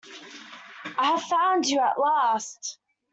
I 0.97 1.11
have 1.11 1.21
found 1.21 1.67
you 1.67 1.79
at 1.79 1.99
last! 1.99 2.79